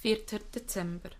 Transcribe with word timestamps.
4. 0.00 0.16
Dezember. 0.54 1.10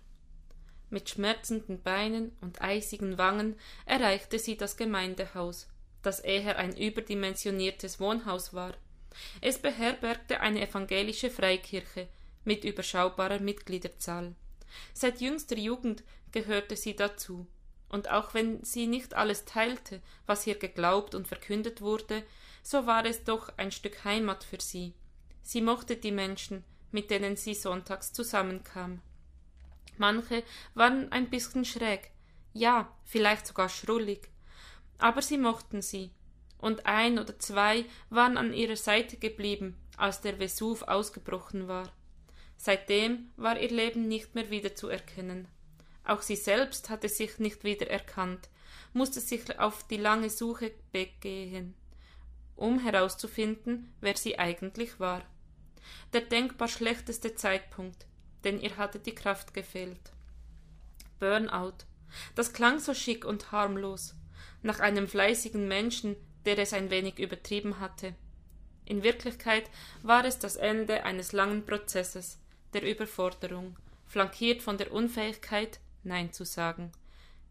Mit 0.89 1.07
schmerzenden 1.07 1.83
Beinen 1.83 2.35
und 2.41 2.63
eisigen 2.63 3.19
Wangen 3.19 3.55
erreichte 3.85 4.39
sie 4.39 4.57
das 4.57 4.75
Gemeindehaus, 4.75 5.67
das 6.01 6.19
eher 6.19 6.57
ein 6.57 6.75
überdimensioniertes 6.75 7.99
Wohnhaus 7.99 8.55
war. 8.55 8.73
Es 9.39 9.59
beherbergte 9.59 10.39
eine 10.39 10.67
evangelische 10.67 11.29
Freikirche 11.29 12.07
mit 12.43 12.63
überschaubarer 12.63 13.39
Mitgliederzahl. 13.39 14.33
Seit 14.95 15.21
jüngster 15.21 15.59
Jugend 15.59 16.03
gehörte 16.31 16.75
sie 16.75 16.95
dazu, 16.95 17.45
und 17.87 18.09
auch 18.09 18.33
wenn 18.33 18.63
sie 18.63 18.87
nicht 18.87 19.13
alles 19.13 19.45
teilte, 19.45 20.01
was 20.25 20.43
hier 20.43 20.55
geglaubt 20.55 21.13
und 21.13 21.27
verkündet 21.27 21.81
wurde, 21.81 22.23
so 22.63 22.87
war 22.87 23.05
es 23.05 23.23
doch 23.25 23.55
ein 23.57 23.71
Stück 23.71 24.05
Heimat 24.05 24.43
für 24.43 24.59
sie. 24.59 24.95
Sie 25.43 25.61
mochte 25.61 25.97
die 25.97 26.11
Menschen, 26.11 26.63
mit 26.91 27.09
denen 27.09 27.35
sie 27.35 27.53
sonntags 27.53 28.13
zusammenkam. 28.13 29.01
Manche 29.97 30.43
waren 30.73 31.11
ein 31.11 31.29
bisschen 31.29 31.65
schräg, 31.65 32.11
ja, 32.53 32.91
vielleicht 33.05 33.47
sogar 33.47 33.69
schrullig, 33.69 34.29
aber 34.97 35.21
sie 35.21 35.37
mochten 35.37 35.81
sie, 35.81 36.11
und 36.57 36.85
ein 36.85 37.19
oder 37.19 37.37
zwei 37.39 37.85
waren 38.09 38.37
an 38.37 38.53
ihrer 38.53 38.75
Seite 38.75 39.17
geblieben, 39.17 39.75
als 39.97 40.21
der 40.21 40.39
Vesuv 40.39 40.83
ausgebrochen 40.83 41.67
war. 41.67 41.91
Seitdem 42.57 43.31
war 43.37 43.59
ihr 43.59 43.71
Leben 43.71 44.07
nicht 44.07 44.35
mehr 44.35 44.49
wiederzuerkennen. 44.49 45.47
Auch 46.03 46.21
sie 46.21 46.35
selbst 46.35 46.89
hatte 46.89 47.09
sich 47.09 47.39
nicht 47.39 47.63
wieder 47.63 47.87
erkannt, 47.89 48.49
musste 48.93 49.19
sich 49.19 49.59
auf 49.59 49.87
die 49.87 49.97
lange 49.97 50.29
Suche 50.29 50.71
begehen, 50.91 51.75
um 52.55 52.79
herauszufinden, 52.79 53.93
wer 54.01 54.17
sie 54.17 54.37
eigentlich 54.37 54.99
war 54.99 55.23
der 56.13 56.21
denkbar 56.21 56.67
schlechteste 56.67 57.35
Zeitpunkt, 57.35 58.05
denn 58.43 58.59
ihr 58.59 58.77
hatte 58.77 58.99
die 58.99 59.15
Kraft 59.15 59.53
gefehlt. 59.53 60.11
Burnout. 61.19 61.85
Das 62.35 62.53
klang 62.53 62.79
so 62.79 62.93
schick 62.93 63.25
und 63.25 63.51
harmlos, 63.51 64.15
nach 64.63 64.79
einem 64.79 65.07
fleißigen 65.07 65.67
Menschen, 65.67 66.15
der 66.45 66.57
es 66.57 66.73
ein 66.73 66.89
wenig 66.89 67.19
übertrieben 67.19 67.79
hatte. 67.79 68.15
In 68.85 69.03
Wirklichkeit 69.03 69.69
war 70.01 70.25
es 70.25 70.39
das 70.39 70.55
Ende 70.55 71.03
eines 71.03 71.31
langen 71.31 71.65
Prozesses, 71.65 72.39
der 72.73 72.83
Überforderung, 72.83 73.77
flankiert 74.05 74.61
von 74.61 74.77
der 74.77 74.91
Unfähigkeit, 74.91 75.79
Nein 76.03 76.33
zu 76.33 76.45
sagen. 76.45 76.91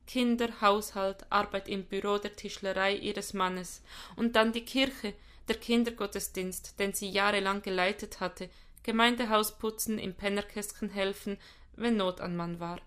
Kinder, 0.06 0.60
Haushalt, 0.60 1.24
Arbeit 1.30 1.68
im 1.68 1.84
Büro 1.84 2.18
der 2.18 2.34
Tischlerei 2.34 2.96
ihres 2.96 3.32
Mannes 3.32 3.80
und 4.16 4.34
dann 4.34 4.52
die 4.52 4.64
Kirche, 4.64 5.14
der 5.48 5.56
Kindergottesdienst, 5.56 6.78
den 6.78 6.92
sie 6.92 7.10
jahrelang 7.10 7.62
geleitet 7.62 8.20
hatte, 8.20 8.50
Gemeindehaus 8.82 9.58
putzen, 9.58 9.98
im 9.98 10.14
Pennerkästchen 10.14 10.90
helfen, 10.90 11.38
wenn 11.74 11.96
Not 11.96 12.20
an 12.20 12.36
Mann 12.36 12.60
war. 12.60 12.80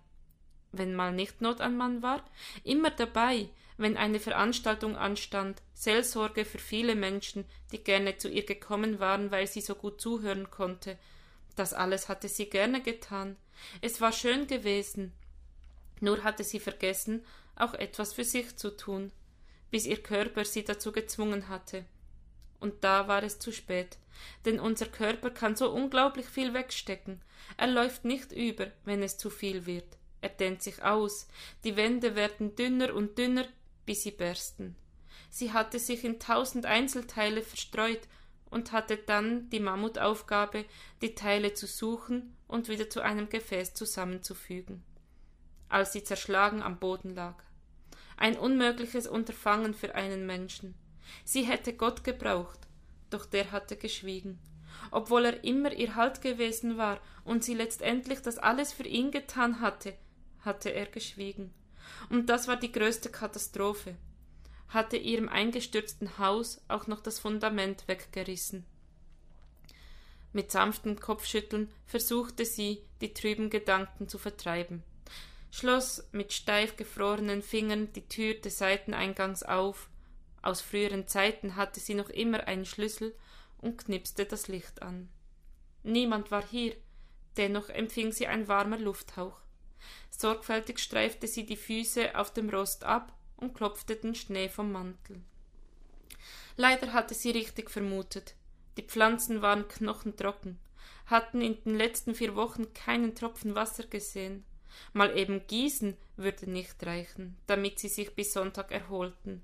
Wenn 0.72 0.96
mal 0.96 1.12
nicht 1.12 1.42
Not 1.42 1.62
an 1.62 1.78
Mann 1.78 2.02
war, 2.02 2.24
immer 2.64 2.90
dabei, 2.90 3.50
wenn 3.78 3.98
eine 3.98 4.20
Veranstaltung 4.20 4.96
anstand, 4.96 5.62
Seelsorge 5.74 6.46
für 6.46 6.60
viele 6.60 6.96
Menschen, 6.96 7.46
die 7.72 7.84
gerne 7.84 8.18
zu 8.18 8.30
ihr 8.30 8.46
gekommen 8.46 9.00
waren, 9.00 9.32
weil 9.32 9.48
sie 9.48 9.62
so 9.62 9.76
gut 9.76 10.02
zuhören 10.02 10.50
konnte. 10.50 10.98
Das 11.56 11.74
alles 11.74 12.10
hatte 12.10 12.28
sie 12.28 12.50
gerne 12.50 12.82
getan. 12.82 13.36
Es 13.82 14.02
war 14.02 14.12
schön 14.12 14.48
gewesen. 14.48 15.14
Nur 16.00 16.24
hatte 16.24 16.44
sie 16.44 16.60
vergessen, 16.60 17.24
auch 17.56 17.74
etwas 17.76 18.14
für 18.14 18.24
sich 18.24 18.56
zu 18.58 18.76
tun, 18.76 19.12
bis 19.70 19.86
ihr 19.86 20.02
Körper 20.02 20.44
sie 20.44 20.64
dazu 20.64 20.92
gezwungen 20.92 21.50
hatte 21.50 21.86
und 22.64 22.86
da 22.86 23.10
war 23.10 23.24
es 23.24 23.40
zu 23.40 23.52
spät. 23.52 23.98
Denn 24.46 24.58
unser 24.58 24.86
Körper 24.86 25.30
kann 25.30 25.58
so 25.58 25.70
unglaublich 25.70 26.26
viel 26.26 26.54
wegstecken. 26.54 27.22
Er 27.58 27.68
läuft 27.68 28.06
nicht 28.06 28.32
über, 28.32 28.68
wenn 28.86 29.04
es 29.04 29.18
zu 29.18 29.30
viel 29.30 29.66
wird. 29.66 29.98
Er 30.22 30.30
dehnt 30.30 30.64
sich 30.64 30.82
aus. 30.82 31.28
Die 31.66 31.76
Wände 31.76 32.16
werden 32.16 32.56
dünner 32.56 32.94
und 32.94 33.18
dünner, 33.18 33.46
bis 33.86 34.04
sie 34.04 34.12
bersten. 34.12 34.78
Sie 35.30 35.52
hatte 35.52 35.78
sich 35.78 36.06
in 36.06 36.22
tausend 36.22 36.66
Einzelteile 36.66 37.42
verstreut 37.42 38.08
und 38.50 38.72
hatte 38.72 38.96
dann 38.96 39.50
die 39.50 39.60
Mammutaufgabe, 39.60 40.64
die 41.02 41.16
Teile 41.16 41.54
zu 41.56 41.68
suchen 41.68 42.34
und 42.48 42.70
wieder 42.70 42.90
zu 42.90 43.02
einem 43.02 43.28
Gefäß 43.28 43.74
zusammenzufügen. 43.74 44.86
Als 45.68 45.92
sie 45.92 46.06
zerschlagen 46.06 46.64
am 46.64 46.80
Boden 46.80 47.14
lag. 47.14 47.44
Ein 48.16 48.38
unmögliches 48.38 49.06
Unterfangen 49.06 49.74
für 49.74 49.96
einen 49.96 50.26
Menschen. 50.26 50.76
Sie 51.24 51.44
hätte 51.44 51.74
Gott 51.74 52.04
gebraucht, 52.04 52.60
doch 53.10 53.26
der 53.26 53.52
hatte 53.52 53.78
geschwiegen. 53.78 54.40
Obwohl 54.92 55.26
er 55.26 55.44
immer 55.44 55.72
ihr 55.74 55.96
Halt 55.96 56.22
gewesen 56.22 56.78
war 56.78 57.00
und 57.24 57.44
sie 57.44 57.54
letztendlich 57.54 58.22
das 58.22 58.38
alles 58.38 58.74
für 58.74 58.88
ihn 58.88 59.12
getan 59.12 59.62
hatte, 59.62 59.96
hatte 60.42 60.74
er 60.74 60.86
geschwiegen. 60.86 61.54
Und 62.10 62.28
das 62.28 62.48
war 62.48 62.58
die 62.58 62.72
größte 62.72 63.10
Katastrophe. 63.10 63.96
Hatte 64.70 64.98
ihrem 64.98 65.30
eingestürzten 65.30 66.18
Haus 66.18 66.62
auch 66.68 66.88
noch 66.88 67.00
das 67.00 67.20
Fundament 67.20 67.88
weggerissen. 67.88 68.66
Mit 70.32 70.52
sanftem 70.52 71.00
Kopfschütteln 71.00 71.70
versuchte 71.86 72.44
sie, 72.44 72.82
die 73.02 73.14
trüben 73.14 73.52
Gedanken 73.52 74.08
zu 74.08 74.18
vertreiben, 74.18 74.82
schloss 75.52 76.08
mit 76.12 76.34
steif 76.34 76.76
gefrorenen 76.76 77.44
Fingern 77.44 77.94
die 77.94 78.08
Tür 78.08 78.34
des 78.34 78.58
Seiteneingangs 78.58 79.44
auf 79.44 79.90
aus 80.44 80.62
früheren 80.62 81.08
Zeiten 81.08 81.56
hatte 81.56 81.80
sie 81.80 81.94
noch 81.94 82.10
immer 82.10 82.48
einen 82.48 82.66
Schlüssel 82.66 83.16
und 83.60 83.78
knipste 83.78 84.26
das 84.26 84.48
Licht 84.48 84.82
an. 84.82 85.10
Niemand 85.84 86.32
war 86.32 86.46
hier, 86.46 86.76
dennoch 87.38 87.70
empfing 87.70 88.12
sie 88.12 88.28
ein 88.28 88.48
warmer 88.48 88.78
Lufthauch. 88.78 89.40
Sorgfältig 90.10 90.80
streifte 90.80 91.28
sie 91.28 91.46
die 91.46 91.58
Füße 91.58 92.18
auf 92.18 92.32
dem 92.32 92.50
Rost 92.50 92.84
ab 92.84 93.14
und 93.38 93.56
klopfte 93.56 93.96
den 93.96 94.16
Schnee 94.16 94.50
vom 94.50 94.72
Mantel. 94.72 95.22
Leider 96.56 96.94
hatte 96.94 97.14
sie 97.14 97.32
richtig 97.32 97.72
vermutet. 97.72 98.36
Die 98.78 98.84
Pflanzen 98.84 99.42
waren 99.42 99.68
knochentrocken, 99.68 100.60
hatten 101.08 101.42
in 101.42 101.62
den 101.64 101.76
letzten 101.76 102.16
vier 102.16 102.36
Wochen 102.36 102.74
keinen 102.74 103.16
Tropfen 103.16 103.56
Wasser 103.56 103.86
gesehen. 103.86 104.46
Mal 104.94 105.18
eben 105.18 105.46
gießen 105.48 105.98
würde 106.16 106.50
nicht 106.50 106.84
reichen, 106.86 107.38
damit 107.48 107.80
sie 107.80 107.90
sich 107.90 108.16
bis 108.16 108.34
Sonntag 108.34 108.72
erholten. 108.72 109.44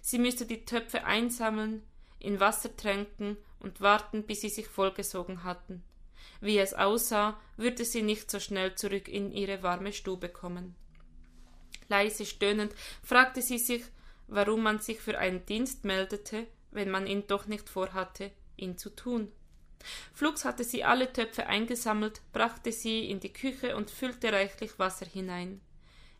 Sie 0.00 0.18
müsste 0.18 0.46
die 0.46 0.64
Töpfe 0.64 1.04
einsammeln, 1.04 1.82
in 2.18 2.40
Wasser 2.40 2.76
tränken 2.76 3.36
und 3.60 3.80
warten, 3.80 4.24
bis 4.24 4.40
sie 4.40 4.48
sich 4.48 4.66
vollgesogen 4.66 5.44
hatten. 5.44 5.82
Wie 6.40 6.58
es 6.58 6.74
aussah, 6.74 7.38
würde 7.56 7.84
sie 7.84 8.02
nicht 8.02 8.30
so 8.30 8.40
schnell 8.40 8.74
zurück 8.74 9.08
in 9.08 9.32
ihre 9.32 9.62
warme 9.62 9.92
Stube 9.92 10.28
kommen. 10.28 10.74
Leise 11.88 12.26
stöhnend 12.26 12.74
fragte 13.02 13.42
sie 13.42 13.58
sich, 13.58 13.82
warum 14.26 14.62
man 14.62 14.78
sich 14.78 15.00
für 15.00 15.18
einen 15.18 15.46
Dienst 15.46 15.84
meldete, 15.84 16.46
wenn 16.70 16.90
man 16.90 17.06
ihn 17.06 17.26
doch 17.26 17.46
nicht 17.46 17.68
vorhatte, 17.68 18.30
ihn 18.56 18.76
zu 18.76 18.90
tun. 18.90 19.32
Flugs 20.12 20.44
hatte 20.44 20.64
sie 20.64 20.84
alle 20.84 21.12
Töpfe 21.12 21.46
eingesammelt, 21.46 22.20
brachte 22.32 22.72
sie 22.72 23.08
in 23.08 23.20
die 23.20 23.32
Küche 23.32 23.76
und 23.76 23.90
füllte 23.90 24.32
reichlich 24.32 24.78
Wasser 24.78 25.06
hinein. 25.06 25.60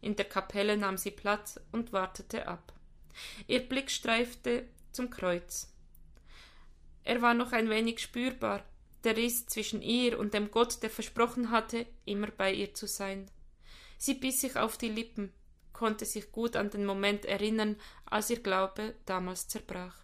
In 0.00 0.16
der 0.16 0.26
Kapelle 0.26 0.76
nahm 0.76 0.96
sie 0.96 1.10
Platz 1.10 1.60
und 1.72 1.92
wartete 1.92 2.46
ab. 2.46 2.72
Ihr 3.46 3.60
Blick 3.60 3.90
streifte 3.90 4.68
zum 4.92 5.10
Kreuz. 5.10 5.72
Er 7.04 7.22
war 7.22 7.34
noch 7.34 7.52
ein 7.52 7.70
wenig 7.70 8.00
spürbar, 8.00 8.64
der 9.04 9.16
Riss 9.16 9.46
zwischen 9.46 9.80
ihr 9.80 10.18
und 10.18 10.34
dem 10.34 10.50
Gott, 10.50 10.82
der 10.82 10.90
versprochen 10.90 11.50
hatte, 11.50 11.86
immer 12.04 12.30
bei 12.30 12.52
ihr 12.52 12.74
zu 12.74 12.86
sein. 12.86 13.30
Sie 13.96 14.14
biss 14.14 14.40
sich 14.40 14.56
auf 14.56 14.76
die 14.76 14.88
Lippen, 14.88 15.32
konnte 15.72 16.04
sich 16.04 16.32
gut 16.32 16.56
an 16.56 16.70
den 16.70 16.84
Moment 16.84 17.24
erinnern, 17.24 17.76
als 18.04 18.30
ihr 18.30 18.40
Glaube 18.40 18.94
damals 19.06 19.48
zerbrach. 19.48 19.96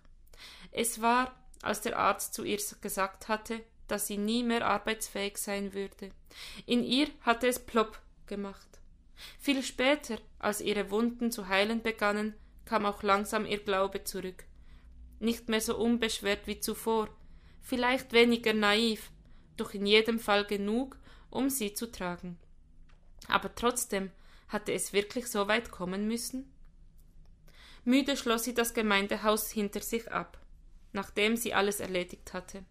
Es 0.70 1.00
war, 1.00 1.34
als 1.62 1.80
der 1.80 1.98
Arzt 1.98 2.34
zu 2.34 2.44
ihr 2.44 2.60
gesagt 2.80 3.28
hatte, 3.28 3.60
dass 3.88 4.06
sie 4.06 4.16
nie 4.18 4.42
mehr 4.42 4.66
arbeitsfähig 4.66 5.36
sein 5.38 5.74
würde. 5.74 6.10
In 6.66 6.82
ihr 6.82 7.08
hatte 7.20 7.46
es 7.48 7.58
plopp 7.58 8.00
gemacht. 8.26 8.66
Viel 9.38 9.62
später, 9.62 10.18
als 10.38 10.60
ihre 10.60 10.90
Wunden 10.90 11.30
zu 11.30 11.48
heilen 11.48 11.82
begannen, 11.82 12.34
kam 12.64 12.86
auch 12.86 13.02
langsam 13.02 13.46
ihr 13.46 13.62
Glaube 13.62 14.04
zurück. 14.04 14.44
Nicht 15.20 15.48
mehr 15.48 15.60
so 15.60 15.76
unbeschwert 15.76 16.46
wie 16.46 16.60
zuvor, 16.60 17.08
vielleicht 17.62 18.12
weniger 18.12 18.52
naiv, 18.52 19.10
doch 19.56 19.74
in 19.74 19.86
jedem 19.86 20.18
Fall 20.18 20.44
genug, 20.44 20.98
um 21.30 21.50
sie 21.50 21.74
zu 21.74 21.90
tragen. 21.90 22.38
Aber 23.28 23.54
trotzdem 23.54 24.10
hatte 24.48 24.72
es 24.72 24.92
wirklich 24.92 25.26
so 25.28 25.48
weit 25.48 25.70
kommen 25.70 26.06
müssen? 26.06 26.50
Müde 27.84 28.16
schloss 28.16 28.44
sie 28.44 28.54
das 28.54 28.72
Gemeindehaus 28.72 29.50
hinter 29.50 29.80
sich 29.80 30.10
ab, 30.10 30.38
nachdem 30.92 31.36
sie 31.36 31.54
alles 31.54 31.80
erledigt 31.80 32.32
hatte. 32.32 32.64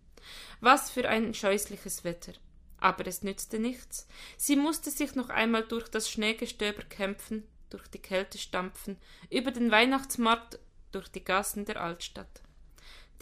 Was 0.59 0.89
für 0.89 1.07
ein 1.07 1.33
scheußliches 1.33 2.03
Wetter. 2.03 2.33
Aber 2.77 3.05
es 3.07 3.23
nützte 3.23 3.59
nichts. 3.59 4.07
Sie 4.37 4.55
musste 4.55 4.91
sich 4.91 5.15
noch 5.15 5.29
einmal 5.29 5.63
durch 5.63 5.87
das 5.87 6.09
Schneegestöber 6.09 6.83
kämpfen, 6.83 7.43
durch 7.73 7.87
die 7.87 8.01
Kälte 8.01 8.37
stampfen, 8.37 8.97
über 9.29 9.51
den 9.51 9.71
Weihnachtsmarkt, 9.71 10.59
durch 10.91 11.09
die 11.09 11.23
Gassen 11.23 11.65
der 11.65 11.81
Altstadt. 11.81 12.41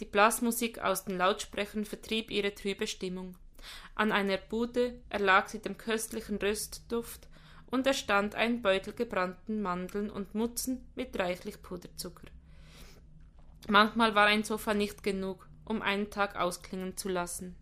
Die 0.00 0.04
Blasmusik 0.04 0.78
aus 0.78 1.04
den 1.04 1.16
Lautsprechern 1.16 1.84
vertrieb 1.84 2.30
ihre 2.30 2.54
trübe 2.54 2.86
Stimmung. 2.86 3.36
An 3.94 4.12
einer 4.12 4.36
Bude 4.36 5.00
erlag 5.08 5.48
sie 5.48 5.60
dem 5.60 5.78
köstlichen 5.78 6.36
Röstduft, 6.36 7.28
und 7.66 7.86
er 7.86 7.94
stand 7.94 8.34
ein 8.34 8.60
Beutel 8.60 8.92
gebrannten 8.92 9.62
Mandeln 9.62 10.10
und 10.10 10.34
Mutzen 10.34 10.86
mit 10.94 11.18
reichlich 11.18 11.62
Puderzucker. 11.62 12.26
Manchmal 13.66 14.14
war 14.14 14.26
ein 14.26 14.44
Sofa 14.44 14.74
nicht 14.74 15.02
genug, 15.02 15.48
um 15.64 15.80
einen 15.80 16.10
Tag 16.10 16.36
ausklingen 16.36 16.98
zu 16.98 17.08
lassen. 17.08 17.56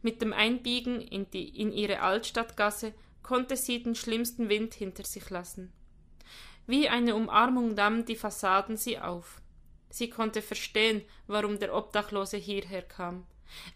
Mit 0.00 0.22
dem 0.22 0.32
Einbiegen 0.32 1.02
in, 1.02 1.30
die, 1.30 1.48
in 1.48 1.70
ihre 1.72 2.00
Altstadtgasse 2.00 2.94
konnte 3.24 3.56
sie 3.56 3.82
den 3.82 3.96
schlimmsten 3.96 4.48
Wind 4.48 4.74
hinter 4.74 5.04
sich 5.04 5.28
lassen. 5.30 5.72
Wie 6.66 6.88
eine 6.88 7.16
Umarmung 7.16 7.74
nahmen 7.74 8.04
die 8.04 8.14
Fassaden 8.14 8.76
sie 8.76 9.00
auf. 9.00 9.42
Sie 9.90 10.08
konnte 10.08 10.42
verstehen, 10.42 11.02
warum 11.26 11.58
der 11.58 11.74
Obdachlose 11.74 12.36
hierher 12.36 12.82
kam. 12.82 13.26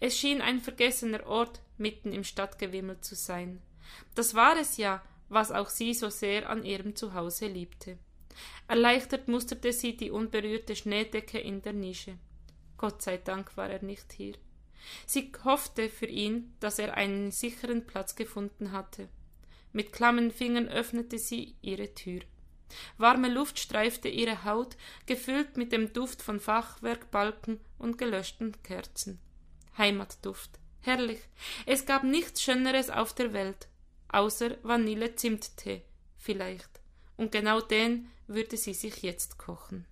Es 0.00 0.16
schien 0.16 0.40
ein 0.40 0.60
vergessener 0.60 1.26
Ort 1.26 1.60
mitten 1.76 2.12
im 2.12 2.24
Stadtgewimmel 2.24 3.00
zu 3.00 3.14
sein. 3.14 3.60
Das 4.14 4.34
war 4.34 4.56
es 4.56 4.76
ja, 4.76 5.02
was 5.28 5.52
auch 5.52 5.68
sie 5.68 5.94
so 5.94 6.08
sehr 6.08 6.48
an 6.48 6.64
ihrem 6.64 6.96
Zuhause 6.96 7.46
liebte. 7.46 7.98
Erleichtert 8.66 9.28
musterte 9.28 9.72
sie 9.72 9.96
die 9.96 10.10
unberührte 10.10 10.76
Schneedecke 10.76 11.38
in 11.38 11.62
der 11.62 11.72
Nische. 11.72 12.18
Gott 12.76 13.02
sei 13.02 13.16
Dank 13.16 13.56
war 13.56 13.68
er 13.68 13.82
nicht 13.82 14.12
hier. 14.12 14.34
Sie 15.06 15.32
hoffte 15.44 15.88
für 15.88 16.06
ihn, 16.06 16.54
dass 16.60 16.78
er 16.78 16.94
einen 16.94 17.30
sicheren 17.32 17.86
Platz 17.86 18.14
gefunden 18.14 18.72
hatte. 18.72 19.08
Mit 19.72 19.92
klammen 19.92 20.30
Fingern 20.30 20.68
öffnete 20.68 21.18
sie 21.18 21.54
ihre 21.60 21.94
Tür. 21.94 22.20
Warme 22.96 23.28
Luft 23.28 23.58
streifte 23.58 24.08
ihre 24.08 24.44
Haut, 24.44 24.76
gefüllt 25.06 25.56
mit 25.56 25.72
dem 25.72 25.92
Duft 25.92 26.22
von 26.22 26.40
Fachwerkbalken 26.40 27.60
und 27.78 27.98
gelöschten 27.98 28.54
Kerzen. 28.62 29.18
Heimatduft. 29.76 30.50
Herrlich. 30.80 31.20
Es 31.66 31.86
gab 31.86 32.04
nichts 32.04 32.42
Schöneres 32.42 32.90
auf 32.90 33.14
der 33.14 33.32
Welt 33.32 33.68
außer 34.08 34.56
Vanille-Zimttee 34.62 35.82
vielleicht, 36.16 36.80
und 37.16 37.32
genau 37.32 37.60
den 37.60 38.10
würde 38.26 38.56
sie 38.56 38.74
sich 38.74 39.02
jetzt 39.02 39.38
kochen. 39.38 39.86